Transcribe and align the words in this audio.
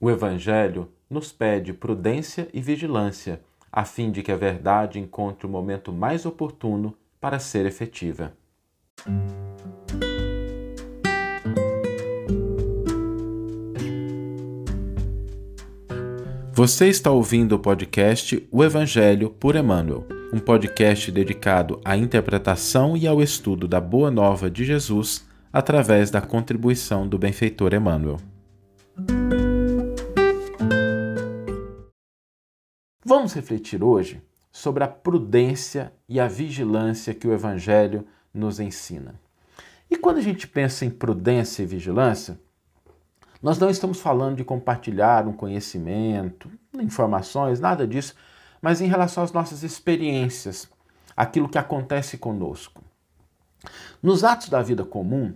O 0.00 0.10
Evangelho 0.10 0.88
nos 1.08 1.32
pede 1.32 1.72
prudência 1.72 2.48
e 2.52 2.60
vigilância, 2.60 3.40
a 3.70 3.84
fim 3.84 4.10
de 4.10 4.22
que 4.22 4.32
a 4.32 4.36
verdade 4.36 4.98
encontre 4.98 5.46
o 5.46 5.50
momento 5.50 5.92
mais 5.92 6.26
oportuno 6.26 6.94
para 7.20 7.38
ser 7.38 7.66
efetiva. 7.66 8.32
Você 16.52 16.88
está 16.88 17.10
ouvindo 17.10 17.56
o 17.56 17.58
podcast 17.58 18.46
O 18.50 18.62
Evangelho 18.62 19.30
por 19.30 19.56
Emmanuel, 19.56 20.06
um 20.32 20.38
podcast 20.38 21.10
dedicado 21.10 21.80
à 21.84 21.96
interpretação 21.96 22.96
e 22.96 23.08
ao 23.08 23.20
estudo 23.20 23.66
da 23.66 23.80
Boa 23.80 24.10
Nova 24.10 24.48
de 24.48 24.64
Jesus 24.64 25.26
através 25.52 26.10
da 26.10 26.20
contribuição 26.20 27.08
do 27.08 27.18
benfeitor 27.18 27.74
Emmanuel. 27.74 28.18
Vamos 33.16 33.32
refletir 33.32 33.80
hoje 33.80 34.20
sobre 34.50 34.82
a 34.82 34.88
prudência 34.88 35.92
e 36.08 36.18
a 36.18 36.26
vigilância 36.26 37.14
que 37.14 37.28
o 37.28 37.32
Evangelho 37.32 38.04
nos 38.34 38.58
ensina. 38.58 39.14
E 39.88 39.96
quando 39.96 40.16
a 40.18 40.20
gente 40.20 40.48
pensa 40.48 40.84
em 40.84 40.90
prudência 40.90 41.62
e 41.62 41.66
vigilância, 41.66 42.40
nós 43.40 43.56
não 43.56 43.70
estamos 43.70 44.00
falando 44.00 44.38
de 44.38 44.44
compartilhar 44.44 45.28
um 45.28 45.32
conhecimento, 45.32 46.50
informações, 46.74 47.60
nada 47.60 47.86
disso, 47.86 48.16
mas 48.60 48.80
em 48.80 48.88
relação 48.88 49.22
às 49.22 49.30
nossas 49.30 49.62
experiências, 49.62 50.68
aquilo 51.16 51.48
que 51.48 51.56
acontece 51.56 52.18
conosco. 52.18 52.82
Nos 54.02 54.24
atos 54.24 54.48
da 54.48 54.60
vida 54.60 54.84
comum, 54.84 55.32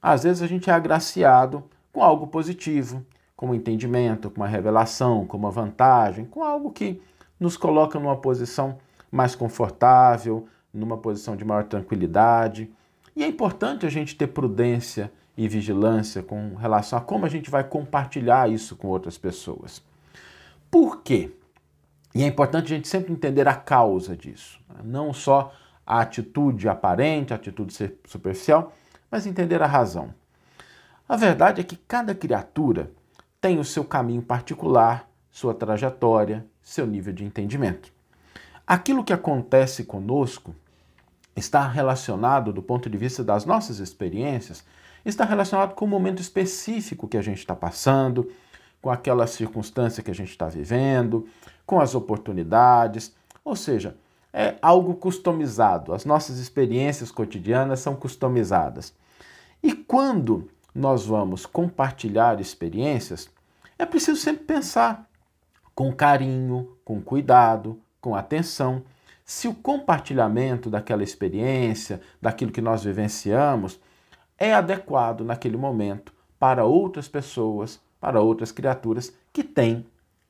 às 0.00 0.24
vezes 0.24 0.42
a 0.42 0.46
gente 0.46 0.68
é 0.68 0.74
agraciado 0.74 1.64
com 1.90 2.02
algo 2.02 2.26
positivo, 2.26 3.02
com 3.34 3.46
um 3.46 3.54
entendimento, 3.54 4.30
com 4.30 4.42
uma 4.42 4.46
revelação, 4.46 5.26
com 5.26 5.38
uma 5.38 5.50
vantagem, 5.50 6.26
com 6.26 6.44
algo 6.44 6.70
que 6.70 7.00
nos 7.38 7.56
coloca 7.56 7.98
numa 7.98 8.16
posição 8.16 8.78
mais 9.10 9.34
confortável, 9.34 10.48
numa 10.72 10.96
posição 10.96 11.36
de 11.36 11.44
maior 11.44 11.64
tranquilidade. 11.64 12.70
E 13.14 13.22
é 13.22 13.26
importante 13.26 13.86
a 13.86 13.90
gente 13.90 14.16
ter 14.16 14.28
prudência 14.28 15.12
e 15.36 15.48
vigilância 15.48 16.22
com 16.22 16.54
relação 16.54 16.98
a 16.98 17.02
como 17.02 17.26
a 17.26 17.28
gente 17.28 17.50
vai 17.50 17.64
compartilhar 17.64 18.50
isso 18.50 18.76
com 18.76 18.88
outras 18.88 19.18
pessoas. 19.18 19.82
Por 20.70 21.02
quê? 21.02 21.30
E 22.14 22.22
é 22.22 22.26
importante 22.26 22.72
a 22.72 22.76
gente 22.76 22.88
sempre 22.88 23.12
entender 23.12 23.48
a 23.48 23.54
causa 23.54 24.16
disso, 24.16 24.60
né? 24.68 24.80
não 24.84 25.12
só 25.12 25.52
a 25.86 26.00
atitude 26.00 26.68
aparente, 26.68 27.32
a 27.32 27.36
atitude 27.36 27.74
superficial, 28.06 28.72
mas 29.10 29.26
entender 29.26 29.62
a 29.62 29.66
razão. 29.66 30.14
A 31.08 31.16
verdade 31.16 31.60
é 31.60 31.64
que 31.64 31.76
cada 31.76 32.14
criatura 32.14 32.90
tem 33.40 33.58
o 33.58 33.64
seu 33.64 33.84
caminho 33.84 34.22
particular, 34.22 35.08
sua 35.34 35.52
trajetória, 35.52 36.46
seu 36.62 36.86
nível 36.86 37.12
de 37.12 37.24
entendimento. 37.24 37.92
Aquilo 38.64 39.02
que 39.02 39.12
acontece 39.12 39.82
conosco 39.82 40.54
está 41.34 41.66
relacionado, 41.66 42.52
do 42.52 42.62
ponto 42.62 42.88
de 42.88 42.96
vista 42.96 43.24
das 43.24 43.44
nossas 43.44 43.80
experiências, 43.80 44.64
está 45.04 45.24
relacionado 45.24 45.74
com 45.74 45.86
o 45.86 45.88
momento 45.88 46.22
específico 46.22 47.08
que 47.08 47.16
a 47.16 47.20
gente 47.20 47.38
está 47.38 47.56
passando, 47.56 48.30
com 48.80 48.92
aquela 48.92 49.26
circunstância 49.26 50.04
que 50.04 50.10
a 50.12 50.14
gente 50.14 50.30
está 50.30 50.46
vivendo, 50.46 51.26
com 51.66 51.80
as 51.80 51.96
oportunidades, 51.96 53.12
ou 53.44 53.56
seja, 53.56 53.96
é 54.32 54.54
algo 54.62 54.94
customizado. 54.94 55.92
As 55.92 56.04
nossas 56.04 56.38
experiências 56.38 57.10
cotidianas 57.10 57.80
são 57.80 57.96
customizadas. 57.96 58.94
E 59.60 59.72
quando 59.72 60.48
nós 60.72 61.04
vamos 61.04 61.44
compartilhar 61.44 62.40
experiências, 62.40 63.28
é 63.76 63.84
preciso 63.84 64.20
sempre 64.20 64.44
pensar 64.44 65.10
com 65.74 65.92
carinho, 65.92 66.76
com 66.84 67.00
cuidado, 67.00 67.80
com 68.00 68.14
atenção, 68.14 68.82
se 69.24 69.48
o 69.48 69.54
compartilhamento 69.54 70.68
daquela 70.68 71.02
experiência, 71.02 72.00
daquilo 72.20 72.52
que 72.52 72.60
nós 72.60 72.84
vivenciamos, 72.84 73.80
é 74.38 74.52
adequado 74.52 75.24
naquele 75.24 75.56
momento 75.56 76.12
para 76.38 76.64
outras 76.64 77.08
pessoas, 77.08 77.80
para 78.00 78.20
outras 78.20 78.52
criaturas 78.52 79.14
que 79.32 79.42
têm 79.42 79.86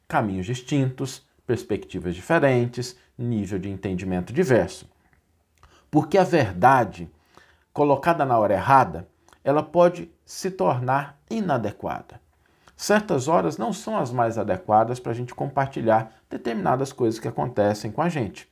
caminhos 0.06 0.46
distintos, 0.46 1.26
perspectivas 1.46 2.14
diferentes, 2.14 2.96
nível 3.18 3.58
de 3.58 3.68
entendimento 3.68 4.32
diverso. 4.32 4.88
Porque 5.90 6.16
a 6.16 6.24
verdade, 6.24 7.10
colocada 7.72 8.24
na 8.24 8.38
hora 8.38 8.54
errada, 8.54 9.08
ela 9.42 9.62
pode 9.62 10.10
se 10.24 10.50
tornar 10.50 11.20
inadequada. 11.28 12.20
Certas 12.76 13.28
horas 13.28 13.56
não 13.56 13.72
são 13.72 13.96
as 13.96 14.10
mais 14.10 14.36
adequadas 14.36 14.98
para 14.98 15.12
a 15.12 15.14
gente 15.14 15.34
compartilhar 15.34 16.12
determinadas 16.28 16.92
coisas 16.92 17.20
que 17.20 17.28
acontecem 17.28 17.90
com 17.90 18.02
a 18.02 18.08
gente. 18.08 18.48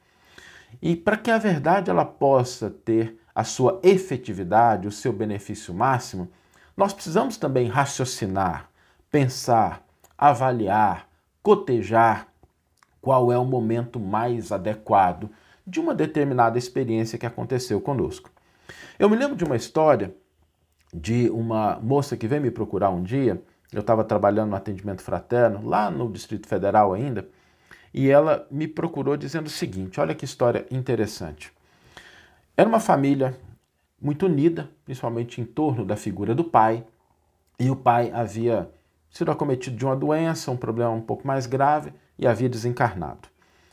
E 0.81 0.97
para 0.97 1.17
que 1.17 1.31
a 1.31 1.39
verdade 1.39 1.91
ela 1.91 2.05
possa 2.05 2.71
ter 2.71 3.19
a 3.35 3.45
sua 3.45 3.81
efetividade, 3.83 4.89
o 4.89 4.93
seu 4.93 5.13
benefício 5.13 5.75
máximo, 5.75 6.31
nós 6.77 6.93
precisamos 6.93 7.37
também 7.37 7.69
raciocinar, 7.69 8.69
pensar, 9.11 9.85
avaliar, 10.17 11.09
cotejar 11.43 12.29
qual 13.01 13.33
é 13.33 13.39
o 13.39 13.45
momento 13.45 13.99
mais 13.99 14.53
adequado 14.53 15.29
de 15.67 15.81
uma 15.81 15.95
determinada 15.95 16.57
experiência 16.59 17.19
que 17.19 17.27
aconteceu 17.27 17.81
conosco. 17.81 18.31
Eu 18.99 19.11
me 19.11 19.17
lembro 19.17 19.37
de 19.37 19.45
uma 19.45 19.57
história 19.57 20.15
de 20.93 21.31
uma 21.31 21.79
moça 21.81 22.17
que 22.17 22.29
veio 22.29 22.43
me 22.43 22.51
procurar 22.51 22.91
um 22.91 23.03
dia. 23.03 23.43
Eu 23.73 23.81
estava 23.81 24.05
trabalhando 24.05 24.51
no 24.51 24.57
atendimento 24.57 25.03
fraterno, 25.03 25.67
lá 25.67 25.91
no 25.91 26.11
Distrito 26.11 26.47
Federal 26.47 26.93
ainda, 26.93 27.27
e 27.95 28.09
ela 28.09 28.47
me 28.51 28.69
procurou 28.69 29.17
dizendo 29.17 29.47
o 29.47 29.51
seguinte: 29.51 30.01
olha 30.01 30.15
que 30.15 30.25
história 30.25 30.67
interessante. 30.71 31.53
Era 32.57 32.69
uma 32.69 32.81
família 32.81 33.39
muito 34.01 34.27
unida, 34.27 34.69
principalmente 34.85 35.41
em 35.41 35.45
torno 35.45 35.85
da 35.85 35.97
figura 35.97 36.35
do 36.35 36.45
pai, 36.45 36.85
e 37.59 37.71
o 37.71 37.77
pai 37.77 38.11
havia 38.13 38.71
sido 39.11 39.31
acometido 39.31 39.77
de 39.77 39.85
uma 39.85 39.97
doença, 39.97 40.51
um 40.51 40.57
problema 40.57 40.91
um 40.91 41.01
pouco 41.01 41.27
mais 41.27 41.47
grave, 41.47 41.93
e 42.19 42.27
havia 42.27 42.49
desencarnado. 42.49 43.29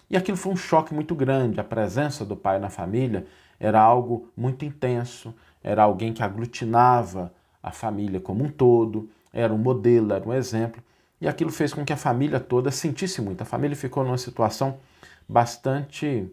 E 0.10 0.18
aquilo 0.18 0.38
foi 0.38 0.54
um 0.54 0.58
choque 0.58 0.94
muito 0.94 1.14
grande. 1.14 1.60
A 1.60 1.64
presença 1.64 2.26
do 2.26 2.36
pai 2.36 2.60
na 2.60 2.70
família 2.70 3.26
era 3.60 3.81
algo 3.81 4.30
muito 4.36 4.66
intenso, 4.66 5.34
era 5.62 5.84
alguém 5.84 6.14
que 6.14 6.24
aglutinava 6.24 7.34
a 7.62 7.72
família 7.72 8.20
como 8.20 8.44
um 8.44 8.50
todo, 8.50 9.10
era 9.34 9.54
um 9.54 9.58
modelo, 9.58 10.14
era 10.14 10.28
um 10.28 10.34
exemplo. 10.34 10.82
E 11.22 11.28
aquilo 11.28 11.52
fez 11.52 11.74
com 11.74 11.84
que 11.84 11.94
a 11.94 11.98
família 11.98 12.40
toda 12.40 12.72
sentisse 12.72 13.22
muito. 13.22 13.42
A 13.42 13.46
família 13.46 13.76
ficou 13.76 14.04
numa 14.04 14.18
situação 14.18 14.80
bastante 15.28 16.32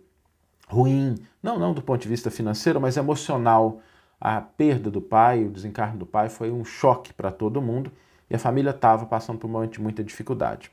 ruim, 0.69 1.17
não, 1.43 1.59
não 1.59 1.75
do 1.75 1.83
ponto 1.83 2.01
de 2.01 2.09
vista 2.09 2.31
financeiro, 2.31 2.81
mas 2.81 2.97
emocional. 2.97 3.81
A 4.21 4.41
perda 4.41 4.91
do 4.91 5.01
pai, 5.01 5.45
o 5.45 5.51
desencarno 5.51 5.99
do 5.99 6.07
pai 6.07 6.29
foi 6.29 6.51
um 6.51 6.65
choque 6.65 7.13
para 7.13 7.31
todo 7.31 7.61
mundo 7.61 7.93
e 8.31 8.35
a 8.35 8.39
família 8.39 8.71
estava 8.71 9.05
passando 9.05 9.39
por 9.39 9.47
um 9.47 9.51
momento 9.51 9.75
de 9.75 9.81
muita 9.81 10.03
dificuldade. 10.03 10.71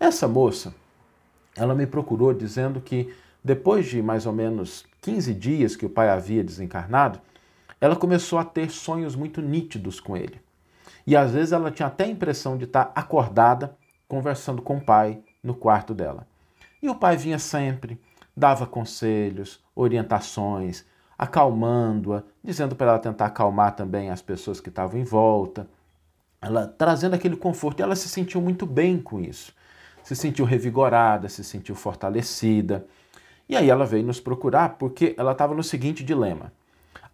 Essa 0.00 0.26
moça, 0.26 0.74
ela 1.54 1.74
me 1.74 1.86
procurou 1.86 2.32
dizendo 2.32 2.80
que 2.80 3.14
depois 3.44 3.86
de 3.86 4.00
mais 4.00 4.24
ou 4.24 4.32
menos 4.32 4.86
15 5.02 5.34
dias 5.34 5.76
que 5.76 5.84
o 5.84 5.90
pai 5.90 6.08
havia 6.08 6.42
desencarnado, 6.42 7.20
ela 7.80 7.94
começou 7.94 8.38
a 8.38 8.44
ter 8.44 8.70
sonhos 8.70 9.14
muito 9.14 9.42
nítidos 9.42 10.00
com 10.00 10.16
ele. 10.16 10.40
E 11.06 11.16
às 11.16 11.32
vezes 11.32 11.52
ela 11.52 11.70
tinha 11.70 11.88
até 11.88 12.04
a 12.04 12.08
impressão 12.08 12.56
de 12.56 12.64
estar 12.64 12.92
acordada 12.94 13.76
conversando 14.06 14.62
com 14.62 14.76
o 14.76 14.80
pai 14.80 15.22
no 15.42 15.54
quarto 15.54 15.94
dela. 15.94 16.26
E 16.82 16.88
o 16.88 16.94
pai 16.94 17.16
vinha 17.16 17.38
sempre, 17.38 18.00
dava 18.36 18.66
conselhos, 18.66 19.60
orientações, 19.74 20.84
acalmando-a, 21.18 22.22
dizendo 22.42 22.74
para 22.74 22.90
ela 22.90 22.98
tentar 22.98 23.26
acalmar 23.26 23.76
também 23.76 24.10
as 24.10 24.20
pessoas 24.20 24.60
que 24.60 24.68
estavam 24.68 25.00
em 25.00 25.04
volta, 25.04 25.68
ela 26.40 26.66
trazendo 26.66 27.14
aquele 27.14 27.36
conforto. 27.36 27.80
E 27.80 27.82
ela 27.82 27.94
se 27.94 28.08
sentiu 28.08 28.40
muito 28.40 28.66
bem 28.66 28.98
com 28.98 29.20
isso. 29.20 29.54
Se 30.02 30.16
sentiu 30.16 30.44
revigorada, 30.44 31.28
se 31.28 31.44
sentiu 31.44 31.76
fortalecida. 31.76 32.84
E 33.48 33.56
aí 33.56 33.70
ela 33.70 33.86
veio 33.86 34.04
nos 34.04 34.18
procurar 34.18 34.70
porque 34.70 35.14
ela 35.16 35.32
estava 35.32 35.54
no 35.54 35.62
seguinte 35.62 36.02
dilema. 36.02 36.52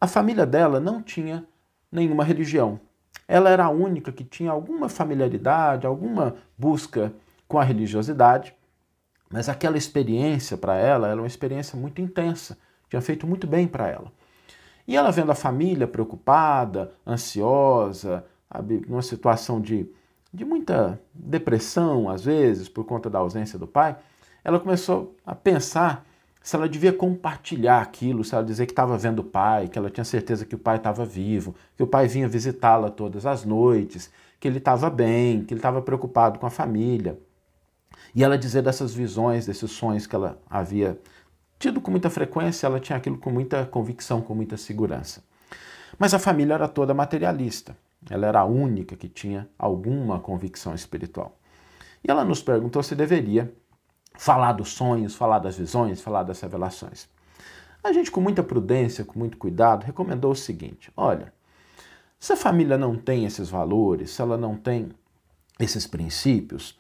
A 0.00 0.06
família 0.06 0.46
dela 0.46 0.81
não 0.81 1.02
tinha 1.02 1.44
nenhuma 1.93 2.25
religião. 2.25 2.81
Ela 3.26 3.50
era 3.50 3.64
a 3.64 3.70
única 3.70 4.10
que 4.10 4.25
tinha 4.25 4.50
alguma 4.50 4.88
familiaridade, 4.88 5.87
alguma 5.87 6.37
busca 6.56 7.12
com 7.46 7.58
a 7.58 7.64
religiosidade, 7.64 8.55
mas 9.31 9.49
aquela 9.49 9.76
experiência 9.76 10.56
para 10.56 10.76
ela 10.76 11.08
era 11.08 11.20
uma 11.20 11.26
experiência 11.26 11.78
muito 11.78 12.00
intensa, 12.00 12.58
tinha 12.88 13.02
feito 13.02 13.26
muito 13.26 13.46
bem 13.46 13.69
para 13.69 13.88
ela. 13.88 14.10
E 14.87 14.96
ela 14.96 15.10
vendo 15.10 15.31
a 15.31 15.34
família 15.34 15.87
preocupada, 15.87 16.93
ansiosa, 17.06 18.25
numa 18.88 19.02
situação 19.02 19.60
de, 19.60 19.87
de 20.32 20.46
muita 20.46 20.99
depressão, 21.12 22.08
às 22.08 22.25
vezes, 22.25 22.70
por 22.70 22.84
conta 22.84 23.10
da 23.10 23.19
ausência 23.19 23.58
do 23.58 23.66
pai, 23.66 23.99
ela 24.43 24.58
começou 24.58 25.14
a 25.26 25.34
pensar 25.34 26.06
se 26.43 26.56
ela 26.56 26.69
devia 26.69 26.93
compartilhar 26.93 27.82
aquilo, 27.82 28.25
se 28.25 28.35
ela 28.35 28.44
dizer 28.44 28.67
que 28.67 28.73
estava 28.73 28.96
vendo 28.96 29.20
o 29.20 29.25
pai, 29.25 29.69
que 29.69 29.79
ela 29.79 29.90
tinha 29.90 30.05
certeza 30.05 30.44
que 30.44 30.55
o 30.55 30.58
pai 30.58 30.76
estava 30.76 31.05
vivo, 31.05 31.55
que 31.76 31.82
o 31.82 31.87
pai 31.87 32.08
vinha 32.08 32.29
visitá-la 32.29 32.90
todas 32.90 33.26
as 33.26 33.44
noites, 33.44 34.11
que 34.40 34.49
ele 34.49 34.58
estava 34.58 34.88
bem, 34.88 35.44
que 35.44 35.52
ele 35.52 35.58
estava 35.58 35.82
preocupado 35.82 36.38
com 36.38 36.46
a 36.46 36.50
família. 36.50 37.19
E 38.14 38.25
ela 38.25 38.38
dizer 38.38 38.62
dessas 38.62 38.94
visões, 38.94 39.46
desses 39.46 39.70
sonhos 39.70 40.06
que 40.06 40.14
ela 40.14 40.40
havia 40.49 40.99
tido 41.58 41.81
com 41.81 41.90
muita 41.90 42.08
frequência, 42.08 42.67
ela 42.67 42.79
tinha 42.79 42.96
aquilo 42.96 43.19
com 43.19 43.31
muita 43.31 43.67
convicção, 43.67 44.20
com 44.20 44.34
muita 44.34 44.56
segurança. 44.56 45.23
Mas 45.99 46.14
a 46.14 46.19
família 46.19 46.55
era 46.55 46.69
toda 46.69 46.94
materialista. 46.94 47.76
Ela 48.08 48.29
era 48.29 48.41
a 48.41 48.44
única 48.44 48.96
que 48.96 49.08
tinha 49.08 49.49
alguma 49.58 50.20
convicção 50.20 50.75
espiritual. 50.75 51.37
E 52.02 52.11
ela 52.11 52.25
nos 52.25 52.41
perguntou 52.41 52.82
se 52.82 52.94
deveria 52.94 53.52
falar 54.19 54.53
dos 54.53 54.70
sonhos, 54.70 55.15
falar 55.15 55.38
das 55.38 55.56
visões, 55.56 56.03
falar 56.03 56.25
das 56.25 56.41
revelações. 56.41 57.09
A 57.82 57.93
gente, 57.93 58.11
com 58.11 58.20
muita 58.20 58.43
prudência, 58.43 59.05
com 59.05 59.19
muito 59.19 59.38
cuidado, 59.38 59.85
recomendou 59.85 60.32
o 60.32 60.37
seguinte: 60.37 60.93
olha, 60.97 61.32
se 62.19 62.32
a 62.32 62.37
família 62.37 62.76
não 62.76 62.97
tem 62.97 63.25
esses 63.25 63.49
valores, 63.49 64.11
se 64.11 64.20
ela 64.20 64.37
não 64.37 64.56
tem 64.56 64.91
esses 65.59 65.87
princípios, 65.87 66.76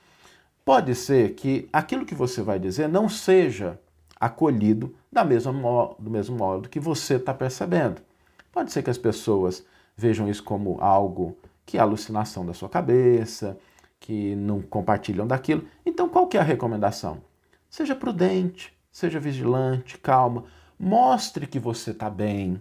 pode 0.64 0.94
ser 0.96 1.34
que 1.34 1.68
aquilo 1.72 2.04
que 2.04 2.14
você 2.14 2.42
vai 2.42 2.58
dizer 2.58 2.88
não 2.88 3.08
seja 3.08 3.78
acolhido 4.20 4.94
da 5.10 5.24
mesma, 5.24 5.52
do 5.96 6.10
mesmo 6.10 6.36
modo 6.36 6.68
que 6.68 6.80
você 6.80 7.14
está 7.14 7.32
percebendo. 7.32 8.02
Pode 8.50 8.72
ser 8.72 8.82
que 8.82 8.90
as 8.90 8.98
pessoas 8.98 9.64
vejam 9.96 10.28
isso 10.28 10.42
como 10.42 10.76
algo 10.80 11.38
que 11.64 11.78
é 11.78 11.80
alucinação 11.80 12.44
da 12.44 12.52
sua 12.52 12.68
cabeça, 12.68 13.56
que 14.00 14.34
não 14.34 14.60
compartilham 14.60 15.26
daquilo. 15.26 15.64
Então, 15.86 16.08
qual 16.08 16.26
que 16.26 16.36
é 16.36 16.40
a 16.40 16.44
recomendação? 16.44 17.27
Seja 17.68 17.94
prudente, 17.94 18.72
seja 18.90 19.20
vigilante, 19.20 19.98
calma, 19.98 20.44
mostre 20.78 21.46
que 21.46 21.58
você 21.58 21.90
está 21.90 22.08
bem. 22.08 22.60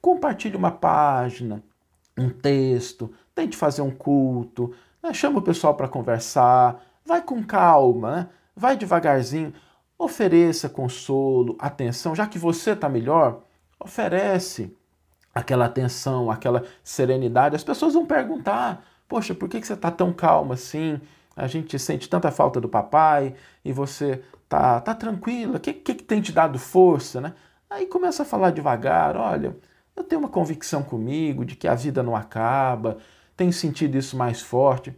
Compartilhe 0.00 0.56
uma 0.56 0.70
página, 0.70 1.62
um 2.16 2.30
texto, 2.30 3.12
tente 3.34 3.56
fazer 3.56 3.82
um 3.82 3.90
culto, 3.90 4.74
né? 5.02 5.12
chama 5.12 5.38
o 5.38 5.42
pessoal 5.42 5.74
para 5.74 5.88
conversar, 5.88 6.82
vai 7.04 7.22
com 7.22 7.42
calma, 7.42 8.16
né? 8.16 8.28
vai 8.56 8.76
devagarzinho, 8.76 9.52
ofereça 9.98 10.68
consolo, 10.68 11.56
atenção, 11.58 12.14
já 12.14 12.26
que 12.26 12.38
você 12.38 12.72
está 12.72 12.88
melhor, 12.88 13.42
oferece 13.78 14.76
aquela 15.34 15.66
atenção, 15.66 16.30
aquela 16.30 16.64
serenidade. 16.82 17.56
As 17.56 17.64
pessoas 17.64 17.94
vão 17.94 18.06
perguntar: 18.06 18.84
Poxa, 19.08 19.34
por 19.34 19.48
que 19.48 19.62
você 19.62 19.74
está 19.74 19.90
tão 19.90 20.12
calma 20.12 20.54
assim? 20.54 21.00
A 21.38 21.46
gente 21.46 21.78
sente 21.78 22.08
tanta 22.08 22.32
falta 22.32 22.60
do 22.60 22.68
papai 22.68 23.34
e 23.64 23.72
você 23.72 24.22
tá, 24.48 24.80
tá 24.80 24.92
tranquila. 24.92 25.56
O 25.56 25.60
que, 25.60 25.72
que, 25.72 25.94
que 25.94 26.02
tem 26.02 26.20
te 26.20 26.32
dado 26.32 26.58
força, 26.58 27.20
né? 27.20 27.32
Aí 27.70 27.86
começa 27.86 28.24
a 28.24 28.26
falar 28.26 28.50
devagar: 28.50 29.16
Olha, 29.16 29.56
eu 29.94 30.02
tenho 30.02 30.20
uma 30.20 30.28
convicção 30.28 30.82
comigo 30.82 31.44
de 31.44 31.54
que 31.54 31.68
a 31.68 31.76
vida 31.76 32.02
não 32.02 32.16
acaba, 32.16 32.98
tenho 33.36 33.52
sentido 33.52 33.96
isso 33.96 34.16
mais 34.16 34.40
forte, 34.40 34.96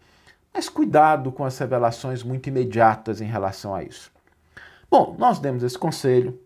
mas 0.53 0.69
cuidado 0.69 1.31
com 1.31 1.45
as 1.45 1.59
revelações 1.59 2.23
muito 2.23 2.49
imediatas 2.49 3.21
em 3.21 3.27
relação 3.27 3.75
a 3.75 3.85
isso. 3.85 4.11
Bom, 4.91 5.15
nós 5.19 5.39
demos 5.39 5.63
esse 5.63 5.79
conselho 5.79 6.41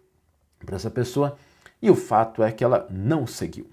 para 0.67 0.75
essa 0.75 0.90
pessoa 0.90 1.37
e 1.81 1.88
o 1.88 1.94
fato 1.94 2.43
é 2.43 2.50
que 2.50 2.64
ela 2.64 2.87
não 2.90 3.29
seguiu. 3.29 3.70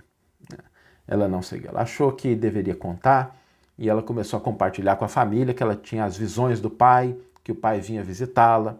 Né? 0.52 0.60
Ela 1.08 1.28
não 1.28 1.42
seguiu. 1.42 1.72
Ela 1.72 1.82
achou 1.82 2.12
que 2.12 2.36
deveria 2.36 2.76
contar 2.76 3.41
e 3.82 3.90
ela 3.90 4.04
começou 4.04 4.38
a 4.38 4.42
compartilhar 4.42 4.96
com 4.96 5.06
a 5.06 5.08
família 5.08 5.56
que 5.56 5.64
ela 5.64 5.76
tinha 5.76 6.06
as 6.06 6.16
visões 6.16 6.62
do 6.62 6.70
pai, 6.70 7.18
que 7.44 7.52
o 7.52 7.56
pai 7.56 7.82
vinha 7.82 8.04
visitá-la 8.04 8.78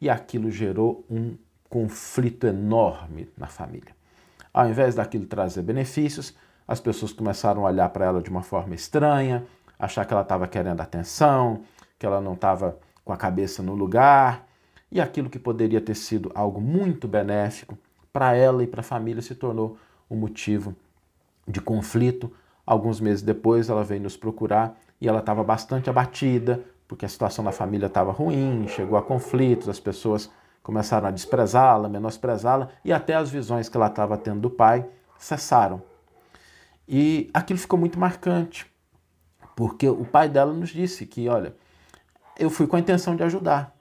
e 0.00 0.08
aquilo 0.08 0.50
gerou 0.50 1.04
um 1.10 1.36
conflito 1.68 2.46
enorme 2.46 3.28
na 3.36 3.46
família. 3.46 3.94
Ao 4.50 4.66
invés 4.66 4.94
daquilo 4.94 5.26
trazer 5.26 5.60
benefícios, 5.60 6.34
as 6.66 6.80
pessoas 6.80 7.12
começaram 7.12 7.66
a 7.66 7.68
olhar 7.68 7.90
para 7.90 8.06
ela 8.06 8.22
de 8.22 8.30
uma 8.30 8.40
forma 8.42 8.74
estranha, 8.74 9.44
achar 9.78 10.06
que 10.06 10.14
ela 10.14 10.22
estava 10.22 10.48
querendo 10.48 10.80
atenção, 10.80 11.60
que 11.98 12.06
ela 12.06 12.18
não 12.18 12.32
estava 12.32 12.78
com 13.04 13.12
a 13.12 13.18
cabeça 13.18 13.62
no 13.62 13.74
lugar, 13.74 14.46
e 14.90 14.98
aquilo 14.98 15.28
que 15.28 15.38
poderia 15.38 15.80
ter 15.82 15.94
sido 15.94 16.32
algo 16.34 16.58
muito 16.58 17.06
benéfico 17.06 17.76
para 18.10 18.34
ela 18.34 18.64
e 18.64 18.66
para 18.66 18.80
a 18.80 18.82
família 18.82 19.20
se 19.20 19.34
tornou 19.34 19.76
um 20.10 20.16
motivo 20.16 20.74
de 21.46 21.60
conflito. 21.60 22.32
Alguns 22.68 23.00
meses 23.00 23.22
depois, 23.22 23.70
ela 23.70 23.82
veio 23.82 24.02
nos 24.02 24.14
procurar 24.14 24.78
e 25.00 25.08
ela 25.08 25.20
estava 25.20 25.42
bastante 25.42 25.88
abatida, 25.88 26.62
porque 26.86 27.06
a 27.06 27.08
situação 27.08 27.42
da 27.42 27.50
família 27.50 27.86
estava 27.86 28.12
ruim, 28.12 28.68
chegou 28.68 28.98
a 28.98 29.02
conflitos, 29.02 29.70
as 29.70 29.80
pessoas 29.80 30.30
começaram 30.62 31.08
a 31.08 31.10
desprezá-la, 31.10 31.88
menosprezá-la 31.88 32.68
e 32.84 32.92
até 32.92 33.14
as 33.14 33.30
visões 33.30 33.70
que 33.70 33.76
ela 33.78 33.86
estava 33.86 34.18
tendo 34.18 34.40
do 34.40 34.50
pai 34.50 34.86
cessaram. 35.16 35.82
E 36.86 37.30
aquilo 37.32 37.58
ficou 37.58 37.78
muito 37.78 37.98
marcante, 37.98 38.70
porque 39.56 39.88
o 39.88 40.04
pai 40.04 40.28
dela 40.28 40.52
nos 40.52 40.68
disse 40.68 41.06
que, 41.06 41.26
olha, 41.26 41.56
eu 42.38 42.50
fui 42.50 42.66
com 42.66 42.76
a 42.76 42.80
intenção 42.80 43.16
de 43.16 43.22
ajudar, 43.22 43.74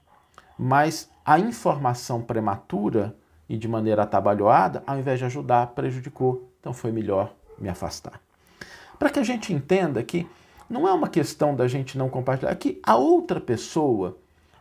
mas 0.57 1.11
a 1.25 1.37
informação 1.37 2.21
prematura 2.21 3.13
e 3.49 3.57
de 3.57 3.67
maneira 3.67 4.03
atabalhoada, 4.03 4.81
ao 4.87 4.97
invés 4.97 5.19
de 5.19 5.25
ajudar, 5.25 5.67
prejudicou. 5.67 6.49
Então 6.61 6.71
foi 6.71 6.93
melhor 6.93 7.33
me 7.59 7.67
afastar. 7.67 8.25
Para 8.97 9.09
que 9.09 9.19
a 9.19 9.23
gente 9.23 9.53
entenda 9.53 10.01
que 10.03 10.27
não 10.69 10.87
é 10.87 10.93
uma 10.93 11.07
questão 11.07 11.55
da 11.55 11.67
gente 11.67 11.97
não 11.97 12.09
compartilhar, 12.09 12.51
é 12.51 12.55
que 12.55 12.79
a 12.83 12.95
outra 12.95 13.39
pessoa 13.39 14.17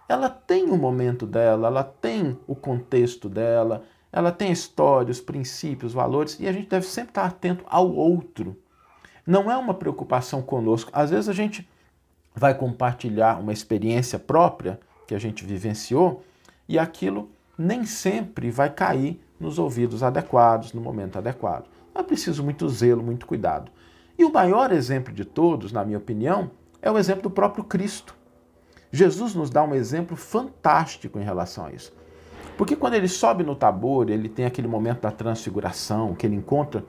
ela 0.08 0.28
tem 0.28 0.70
o 0.70 0.76
momento 0.76 1.26
dela, 1.26 1.68
ela 1.68 1.82
tem 1.82 2.38
o 2.46 2.54
contexto 2.54 3.28
dela, 3.28 3.82
ela 4.12 4.30
tem 4.30 4.48
a 4.48 4.52
história, 4.52 5.10
os 5.10 5.20
princípios, 5.20 5.90
os 5.90 5.94
valores, 5.94 6.38
e 6.38 6.46
a 6.46 6.52
gente 6.52 6.68
deve 6.68 6.86
sempre 6.86 7.10
estar 7.10 7.24
atento 7.24 7.64
ao 7.68 7.92
outro. 7.92 8.56
Não 9.26 9.50
é 9.50 9.56
uma 9.56 9.74
preocupação 9.74 10.40
conosco. 10.40 10.90
Às 10.92 11.10
vezes 11.10 11.28
a 11.28 11.32
gente 11.32 11.68
vai 12.34 12.54
compartilhar 12.54 13.40
uma 13.40 13.52
experiência 13.52 14.18
própria 14.18 14.78
que 15.06 15.14
a 15.14 15.18
gente 15.18 15.44
vivenciou 15.44 16.22
e 16.68 16.78
aquilo 16.78 17.28
nem 17.58 17.84
sempre 17.84 18.50
vai 18.50 18.70
cair 18.70 19.20
nos 19.40 19.58
ouvidos 19.58 20.02
adequados, 20.02 20.72
no 20.72 20.80
momento 20.80 21.18
adequado. 21.18 21.66
É 21.94 22.02
preciso 22.02 22.44
muito 22.44 22.68
zelo, 22.68 23.02
muito 23.02 23.26
cuidado. 23.26 23.72
E 24.18 24.24
o 24.24 24.32
maior 24.32 24.72
exemplo 24.72 25.12
de 25.12 25.24
todos, 25.24 25.72
na 25.72 25.84
minha 25.84 25.98
opinião, 25.98 26.50
é 26.80 26.90
o 26.90 26.98
exemplo 26.98 27.24
do 27.24 27.30
próprio 27.30 27.64
Cristo. 27.64 28.14
Jesus 28.90 29.34
nos 29.34 29.50
dá 29.50 29.62
um 29.62 29.74
exemplo 29.74 30.16
fantástico 30.16 31.18
em 31.18 31.24
relação 31.24 31.66
a 31.66 31.72
isso. 31.72 31.92
Porque 32.56 32.74
quando 32.74 32.94
ele 32.94 33.08
sobe 33.08 33.44
no 33.44 33.54
Tabor, 33.54 34.08
ele 34.08 34.28
tem 34.28 34.46
aquele 34.46 34.68
momento 34.68 35.02
da 35.02 35.10
transfiguração, 35.10 36.14
que 36.14 36.26
ele 36.26 36.36
encontra 36.36 36.84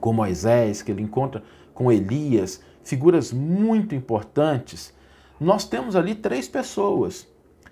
com 0.00 0.12
Moisés, 0.12 0.80
que 0.80 0.90
ele 0.90 1.02
encontra 1.02 1.42
com 1.74 1.92
Elias, 1.92 2.62
figuras 2.82 3.32
muito 3.32 3.94
importantes. 3.94 4.94
Nós 5.38 5.68
temos 5.68 5.94
ali 5.94 6.14
três 6.14 6.48
pessoas: 6.48 7.28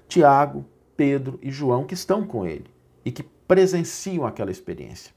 Tiago, 0.07 0.67
Pedro 0.97 1.39
e 1.41 1.51
João, 1.51 1.85
que 1.85 1.95
estão 1.95 2.27
com 2.27 2.47
ele 2.47 2.67
e 3.05 3.11
que 3.11 3.23
presenciam 3.23 4.27
aquela 4.27 4.51
experiência. 4.51 5.13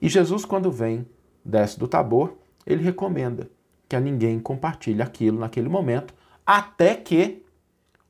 E 0.00 0.08
Jesus, 0.08 0.44
quando 0.44 0.70
vem, 0.70 1.06
desce 1.44 1.78
do 1.78 1.88
Tabor, 1.88 2.34
ele 2.66 2.82
recomenda 2.82 3.50
que 3.88 3.96
a 3.96 4.00
ninguém 4.00 4.38
compartilhe 4.38 5.02
aquilo 5.02 5.38
naquele 5.38 5.68
momento, 5.68 6.14
até 6.46 6.94
que 6.94 7.44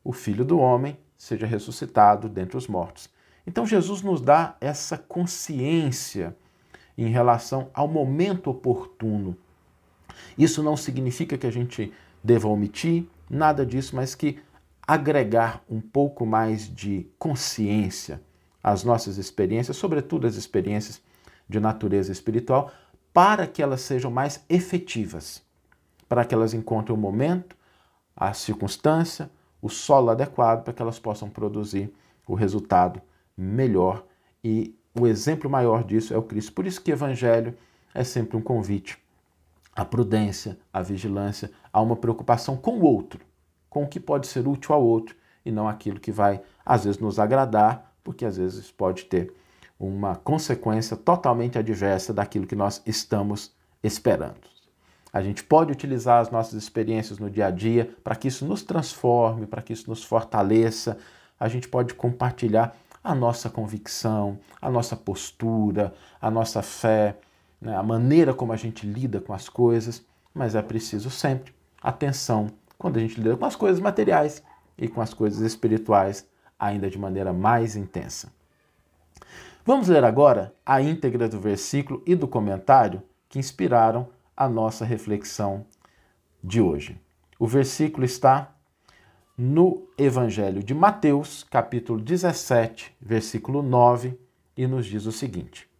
o 0.04 0.12
Filho 0.12 0.44
do 0.44 0.58
Homem 0.58 0.96
seja 1.16 1.46
ressuscitado 1.46 2.28
dentre 2.28 2.56
os 2.56 2.66
mortos. 2.66 3.08
Então 3.46 3.66
Jesus 3.66 4.02
nos 4.02 4.20
dá 4.20 4.56
essa 4.60 4.96
consciência 4.96 6.36
em 6.96 7.08
relação 7.08 7.70
ao 7.72 7.88
momento 7.88 8.50
oportuno. 8.50 9.36
Isso 10.36 10.62
não 10.62 10.76
significa 10.76 11.38
que 11.38 11.46
a 11.46 11.50
gente 11.50 11.92
deva 12.22 12.48
omitir 12.48 13.04
nada 13.28 13.64
disso, 13.64 13.96
mas 13.96 14.14
que 14.14 14.38
agregar 14.86 15.62
um 15.68 15.80
pouco 15.80 16.26
mais 16.26 16.72
de 16.72 17.08
consciência 17.18 18.20
às 18.62 18.84
nossas 18.84 19.16
experiências, 19.16 19.76
sobretudo 19.76 20.26
as 20.26 20.36
experiências 20.36 21.00
de 21.48 21.58
natureza 21.58 22.12
espiritual, 22.12 22.70
para 23.12 23.46
que 23.46 23.62
elas 23.62 23.82
sejam 23.82 24.10
mais 24.10 24.44
efetivas, 24.48 25.42
para 26.08 26.24
que 26.24 26.34
elas 26.34 26.54
encontrem 26.54 26.96
o 26.96 27.00
momento, 27.00 27.56
a 28.16 28.32
circunstância, 28.32 29.30
o 29.60 29.68
solo 29.68 30.10
adequado 30.10 30.64
para 30.64 30.72
que 30.72 30.82
elas 30.82 30.98
possam 30.98 31.28
produzir 31.28 31.92
o 32.26 32.34
resultado 32.34 33.00
melhor. 33.36 34.04
E 34.42 34.76
o 34.98 35.06
exemplo 35.06 35.48
maior 35.48 35.84
disso 35.84 36.12
é 36.12 36.18
o 36.18 36.22
Cristo. 36.22 36.52
Por 36.52 36.66
isso 36.66 36.80
que 36.80 36.90
o 36.90 36.94
Evangelho 36.94 37.54
é 37.94 38.02
sempre 38.02 38.36
um 38.36 38.42
convite 38.42 38.98
à 39.74 39.84
prudência, 39.84 40.58
à 40.72 40.82
vigilância, 40.82 41.50
a 41.72 41.80
uma 41.80 41.96
preocupação 41.96 42.56
com 42.56 42.78
o 42.78 42.84
outro, 42.84 43.24
com 43.70 43.84
o 43.84 43.88
que 43.88 44.00
pode 44.00 44.26
ser 44.26 44.46
útil 44.46 44.74
ao 44.74 44.82
outro 44.82 45.16
e 45.44 45.50
não 45.50 45.68
aquilo 45.68 46.00
que 46.00 46.12
vai, 46.12 46.42
às 46.64 46.84
vezes, 46.84 47.00
nos 47.00 47.18
agradar, 47.18 47.94
porque 48.04 48.24
às 48.24 48.36
vezes 48.36 48.70
pode 48.70 49.04
ter 49.04 49.34
uma 49.86 50.14
consequência 50.14 50.96
totalmente 50.96 51.58
adversa 51.58 52.12
daquilo 52.12 52.46
que 52.46 52.54
nós 52.54 52.80
estamos 52.86 53.52
esperando. 53.82 54.52
A 55.12 55.20
gente 55.20 55.42
pode 55.44 55.72
utilizar 55.72 56.20
as 56.20 56.30
nossas 56.30 56.54
experiências 56.54 57.18
no 57.18 57.28
dia 57.28 57.46
a 57.46 57.50
dia 57.50 57.94
para 58.02 58.14
que 58.14 58.28
isso 58.28 58.46
nos 58.46 58.62
transforme, 58.62 59.46
para 59.46 59.60
que 59.60 59.72
isso 59.72 59.90
nos 59.90 60.04
fortaleça. 60.04 60.96
A 61.38 61.48
gente 61.48 61.68
pode 61.68 61.94
compartilhar 61.94 62.74
a 63.04 63.14
nossa 63.14 63.50
convicção, 63.50 64.38
a 64.60 64.70
nossa 64.70 64.96
postura, 64.96 65.92
a 66.20 66.30
nossa 66.30 66.62
fé, 66.62 67.16
né, 67.60 67.76
a 67.76 67.82
maneira 67.82 68.32
como 68.32 68.52
a 68.52 68.56
gente 68.56 68.86
lida 68.86 69.20
com 69.20 69.34
as 69.34 69.48
coisas, 69.48 70.04
mas 70.32 70.54
é 70.54 70.62
preciso 70.62 71.10
sempre 71.10 71.52
atenção 71.82 72.46
quando 72.78 72.96
a 72.96 73.00
gente 73.00 73.20
lida 73.20 73.36
com 73.36 73.44
as 73.44 73.56
coisas 73.56 73.80
materiais 73.80 74.42
e 74.78 74.88
com 74.88 75.00
as 75.00 75.12
coisas 75.12 75.40
espirituais, 75.40 76.26
ainda 76.58 76.88
de 76.88 76.98
maneira 76.98 77.32
mais 77.32 77.76
intensa. 77.76 78.32
Vamos 79.64 79.86
ler 79.86 80.02
agora 80.02 80.52
a 80.66 80.82
íntegra 80.82 81.28
do 81.28 81.38
versículo 81.38 82.02
e 82.04 82.16
do 82.16 82.26
comentário 82.26 83.00
que 83.28 83.38
inspiraram 83.38 84.08
a 84.36 84.48
nossa 84.48 84.84
reflexão 84.84 85.64
de 86.42 86.60
hoje. 86.60 87.00
O 87.38 87.46
versículo 87.46 88.04
está 88.04 88.56
no 89.38 89.86
Evangelho 89.96 90.64
de 90.64 90.74
Mateus, 90.74 91.44
capítulo 91.44 92.00
17, 92.00 92.92
versículo 93.00 93.62
9, 93.62 94.18
e 94.56 94.66
nos 94.66 94.84
diz 94.84 95.06
o 95.06 95.12
seguinte: 95.12 95.70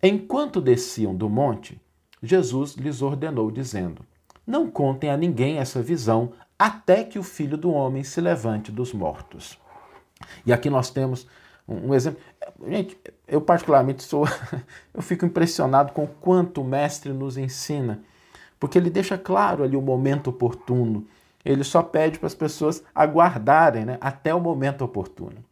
Enquanto 0.00 0.60
desciam 0.60 1.16
do 1.16 1.28
monte, 1.28 1.80
Jesus 2.22 2.74
lhes 2.74 3.02
ordenou, 3.02 3.50
dizendo: 3.50 4.06
Não 4.46 4.70
contem 4.70 5.10
a 5.10 5.16
ninguém 5.16 5.58
essa 5.58 5.82
visão 5.82 6.32
até 6.56 7.02
que 7.02 7.18
o 7.18 7.24
filho 7.24 7.56
do 7.56 7.72
homem 7.72 8.04
se 8.04 8.20
levante 8.20 8.70
dos 8.70 8.92
mortos. 8.92 9.58
E 10.46 10.52
aqui 10.52 10.70
nós 10.70 10.90
temos 10.90 11.26
um 11.66 11.94
exemplo. 11.94 12.20
Gente, 12.66 12.96
eu 13.26 13.40
particularmente 13.40 14.02
sou, 14.02 14.26
eu 14.92 15.02
fico 15.02 15.24
impressionado 15.24 15.92
com 15.92 16.04
o 16.04 16.08
quanto 16.08 16.60
o 16.60 16.64
mestre 16.64 17.12
nos 17.12 17.36
ensina, 17.36 18.00
porque 18.60 18.78
ele 18.78 18.90
deixa 18.90 19.16
claro 19.16 19.64
ali 19.64 19.76
o 19.76 19.82
momento 19.82 20.30
oportuno. 20.30 21.06
Ele 21.44 21.64
só 21.64 21.82
pede 21.82 22.18
para 22.18 22.26
as 22.26 22.34
pessoas 22.34 22.82
aguardarem 22.94 23.84
né, 23.84 23.98
até 24.00 24.34
o 24.34 24.40
momento 24.40 24.82
oportuno. 24.82 25.44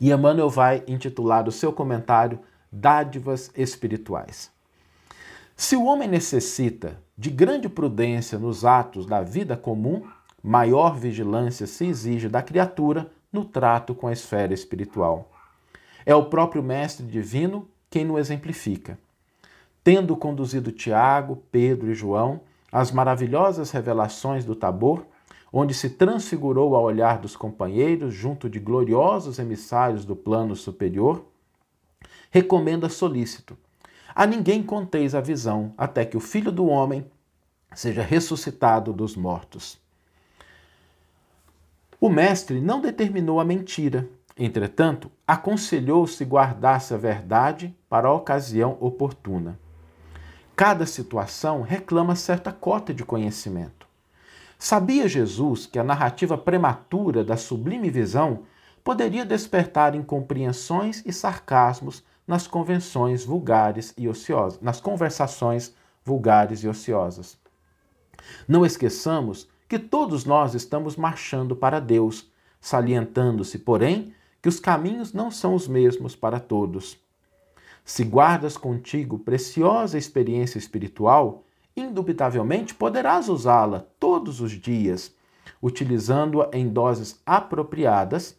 E 0.00 0.10
Emmanuel 0.10 0.48
vai 0.48 0.82
intitular 0.86 1.48
o 1.48 1.52
seu 1.52 1.72
comentário 1.72 2.40
Dádivas 2.70 3.50
Espirituais. 3.56 4.50
Se 5.56 5.74
o 5.74 5.84
homem 5.84 6.08
necessita 6.08 7.00
de 7.16 7.30
grande 7.30 7.68
prudência 7.68 8.38
nos 8.38 8.64
atos 8.64 9.06
da 9.06 9.22
vida 9.22 9.56
comum, 9.56 10.04
maior 10.42 10.96
vigilância 10.96 11.66
se 11.66 11.86
exige 11.86 12.28
da 12.28 12.42
criatura 12.42 13.10
no 13.32 13.44
trato 13.44 13.94
com 13.94 14.06
a 14.06 14.12
esfera 14.12 14.54
espiritual. 14.54 15.30
É 16.04 16.14
o 16.14 16.24
próprio 16.24 16.62
Mestre 16.62 17.06
Divino 17.06 17.68
quem 17.90 18.04
no 18.04 18.18
exemplifica. 18.18 18.98
Tendo 19.82 20.16
conduzido 20.16 20.72
Tiago, 20.72 21.42
Pedro 21.50 21.90
e 21.90 21.94
João 21.94 22.40
às 22.70 22.90
maravilhosas 22.90 23.70
revelações 23.70 24.44
do 24.44 24.54
Tabor, 24.54 25.04
onde 25.52 25.72
se 25.72 25.90
transfigurou 25.90 26.74
ao 26.74 26.84
olhar 26.84 27.18
dos 27.18 27.34
companheiros 27.34 28.12
junto 28.12 28.48
de 28.48 28.58
gloriosos 28.58 29.38
emissários 29.38 30.04
do 30.04 30.14
plano 30.14 30.54
superior, 30.54 31.24
recomenda 32.30 32.88
solícito: 32.88 33.56
A 34.14 34.26
ninguém 34.26 34.62
conteis 34.62 35.14
a 35.14 35.20
visão, 35.20 35.72
até 35.76 36.04
que 36.04 36.16
o 36.16 36.20
Filho 36.20 36.52
do 36.52 36.66
Homem 36.66 37.04
seja 37.74 38.02
ressuscitado 38.02 38.92
dos 38.92 39.16
mortos. 39.16 39.78
O 42.00 42.08
mestre 42.08 42.60
não 42.60 42.80
determinou 42.80 43.40
a 43.40 43.44
mentira, 43.44 44.08
entretanto, 44.36 45.10
aconselhou-se 45.26 46.24
guardasse 46.24 46.94
a 46.94 46.96
verdade 46.96 47.76
para 47.88 48.06
a 48.06 48.14
ocasião 48.14 48.76
oportuna. 48.78 49.58
Cada 50.54 50.86
situação 50.86 51.62
reclama 51.62 52.14
certa 52.14 52.52
cota 52.52 52.94
de 52.94 53.04
conhecimento. 53.04 53.88
Sabia 54.56 55.08
Jesus 55.08 55.66
que 55.66 55.76
a 55.76 55.82
narrativa 55.82 56.38
prematura 56.38 57.24
da 57.24 57.36
sublime 57.36 57.90
visão 57.90 58.44
poderia 58.84 59.24
despertar 59.24 59.96
incompreensões 59.96 61.02
e 61.04 61.12
sarcasmos 61.12 62.04
nas 62.24 62.46
convenções 62.46 63.24
vulgares 63.24 63.92
e 63.98 64.08
ociosas, 64.08 64.60
nas 64.60 64.80
conversações 64.80 65.74
vulgares 66.04 66.62
e 66.62 66.68
ociosas. 66.68 67.36
Não 68.46 68.64
esqueçamos 68.64 69.48
que 69.68 69.78
todos 69.78 70.24
nós 70.24 70.54
estamos 70.54 70.96
marchando 70.96 71.54
para 71.54 71.78
Deus, 71.78 72.30
salientando-se, 72.60 73.58
porém, 73.58 74.14
que 74.40 74.48
os 74.48 74.58
caminhos 74.58 75.12
não 75.12 75.30
são 75.30 75.54
os 75.54 75.68
mesmos 75.68 76.16
para 76.16 76.40
todos. 76.40 76.98
Se 77.84 78.02
guardas 78.02 78.56
contigo 78.56 79.18
preciosa 79.18 79.98
experiência 79.98 80.58
espiritual, 80.58 81.44
indubitavelmente 81.76 82.74
poderás 82.74 83.28
usá-la 83.28 83.84
todos 84.00 84.40
os 84.40 84.52
dias, 84.52 85.14
utilizando-a 85.62 86.50
em 86.52 86.68
doses 86.68 87.20
apropriadas, 87.26 88.36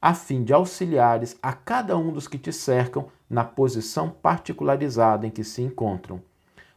a 0.00 0.14
fim 0.14 0.44
de 0.44 0.52
auxiliares 0.52 1.36
a 1.42 1.52
cada 1.52 1.96
um 1.96 2.12
dos 2.12 2.28
que 2.28 2.38
te 2.38 2.52
cercam 2.52 3.08
na 3.28 3.42
posição 3.42 4.10
particularizada 4.10 5.26
em 5.26 5.30
que 5.30 5.42
se 5.42 5.60
encontram. 5.60 6.22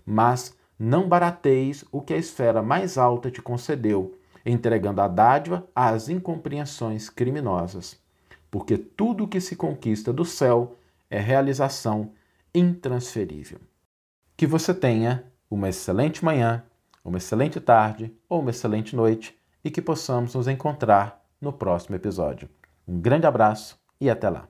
Mas 0.05 0.55
não 0.83 1.07
barateis 1.07 1.85
o 1.91 2.01
que 2.01 2.11
a 2.11 2.17
esfera 2.17 2.63
mais 2.63 2.97
alta 2.97 3.29
te 3.29 3.39
concedeu, 3.39 4.17
entregando 4.43 4.99
a 4.99 5.07
dádiva 5.07 5.63
às 5.75 6.09
incompreensões 6.09 7.07
criminosas. 7.07 7.99
Porque 8.49 8.79
tudo 8.79 9.25
o 9.25 9.27
que 9.27 9.39
se 9.39 9.55
conquista 9.55 10.11
do 10.11 10.25
céu 10.25 10.75
é 11.07 11.19
realização 11.19 12.13
intransferível. 12.51 13.59
Que 14.35 14.47
você 14.47 14.73
tenha 14.73 15.23
uma 15.51 15.69
excelente 15.69 16.25
manhã, 16.25 16.63
uma 17.05 17.19
excelente 17.19 17.59
tarde 17.59 18.11
ou 18.27 18.41
uma 18.41 18.49
excelente 18.49 18.95
noite 18.95 19.39
e 19.63 19.69
que 19.69 19.83
possamos 19.83 20.33
nos 20.33 20.47
encontrar 20.47 21.23
no 21.39 21.53
próximo 21.53 21.95
episódio. 21.95 22.49
Um 22.87 22.99
grande 22.99 23.27
abraço 23.27 23.79
e 23.99 24.09
até 24.09 24.31
lá! 24.31 24.47